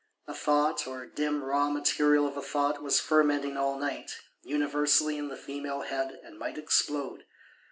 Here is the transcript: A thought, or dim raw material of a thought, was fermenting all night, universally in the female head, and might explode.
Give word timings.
A 0.25 0.33
thought, 0.33 0.87
or 0.87 1.05
dim 1.05 1.43
raw 1.43 1.69
material 1.69 2.25
of 2.27 2.35
a 2.35 2.41
thought, 2.41 2.81
was 2.81 2.99
fermenting 2.99 3.55
all 3.55 3.77
night, 3.77 4.09
universally 4.41 5.15
in 5.15 5.27
the 5.27 5.37
female 5.37 5.81
head, 5.81 6.19
and 6.23 6.39
might 6.39 6.57
explode. 6.57 7.25